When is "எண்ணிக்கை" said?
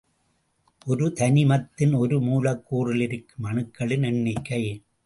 4.05-4.63